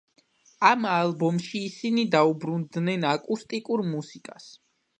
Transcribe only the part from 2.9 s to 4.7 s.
აკუსტიკურ მუსიკას.